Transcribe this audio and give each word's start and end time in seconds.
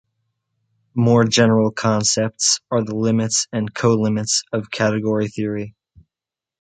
More 0.95 1.25
general 1.25 1.69
concepts 1.69 2.59
are 2.71 2.83
the 2.83 2.95
limits 2.95 3.45
and 3.53 3.71
colimits 3.71 4.41
of 4.51 4.71
category 4.71 5.27
theory. 5.27 5.75